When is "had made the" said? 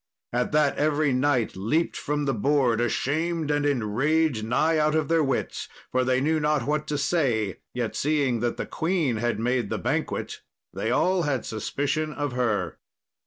9.17-9.77